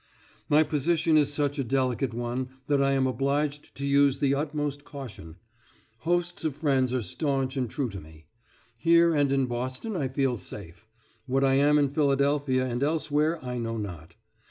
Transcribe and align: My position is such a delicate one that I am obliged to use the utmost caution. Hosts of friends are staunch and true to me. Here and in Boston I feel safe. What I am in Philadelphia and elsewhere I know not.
My 0.49 0.63
position 0.63 1.15
is 1.15 1.31
such 1.31 1.59
a 1.59 1.63
delicate 1.63 2.11
one 2.11 2.49
that 2.65 2.81
I 2.81 2.93
am 2.93 3.05
obliged 3.05 3.75
to 3.75 3.85
use 3.85 4.17
the 4.17 4.33
utmost 4.33 4.83
caution. 4.83 5.35
Hosts 5.99 6.43
of 6.43 6.55
friends 6.55 6.91
are 6.91 7.03
staunch 7.03 7.55
and 7.55 7.69
true 7.69 7.89
to 7.91 8.01
me. 8.01 8.25
Here 8.79 9.13
and 9.13 9.31
in 9.31 9.45
Boston 9.45 9.95
I 9.95 10.07
feel 10.07 10.37
safe. 10.37 10.87
What 11.27 11.43
I 11.43 11.53
am 11.53 11.77
in 11.77 11.89
Philadelphia 11.91 12.65
and 12.65 12.81
elsewhere 12.81 13.37
I 13.45 13.59
know 13.59 13.77
not. 13.77 14.15